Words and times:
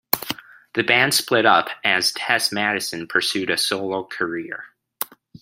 The 0.73 0.81
band 0.81 1.13
split 1.13 1.45
up 1.45 1.67
as 1.83 2.11
Tess 2.13 2.49
Mattisson 2.49 3.07
pursued 3.07 3.51
a 3.51 3.57
solo 3.59 4.03
career. 4.03 4.63